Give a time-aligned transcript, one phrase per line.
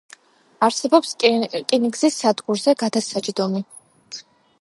[0.67, 3.63] არსებობს რკინიგზის სადგურზე გადასაჯდომი.